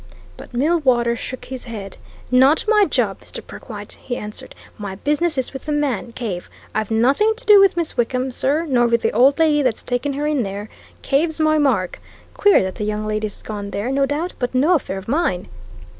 [0.35, 1.97] But Millwaters shook his head.
[2.31, 3.45] "Not my job, Mr.
[3.45, 4.55] Perkwite!" he answered.
[4.79, 6.49] "My business is with the man Cave!
[6.73, 10.13] I've nothing to do with Miss Wickham, sir, nor with the old lady that's taken
[10.13, 10.69] her in there.
[11.03, 12.01] Cave's my mark!
[12.33, 15.49] Queer that the young lady's gone there, no doubt, but no affair of mine."